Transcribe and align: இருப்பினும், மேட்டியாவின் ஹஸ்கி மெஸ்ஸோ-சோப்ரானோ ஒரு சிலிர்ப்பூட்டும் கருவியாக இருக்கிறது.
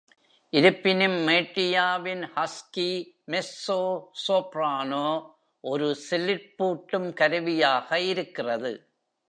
இருப்பினும், 0.49 1.27
மேட்டியாவின் 1.27 2.27
ஹஸ்கி 2.35 3.13
மெஸ்ஸோ-சோப்ரானோ 3.27 5.29
ஒரு 5.63 5.95
சிலிர்ப்பூட்டும் 6.09 7.13
கருவியாக 7.13 7.99
இருக்கிறது. 7.99 8.87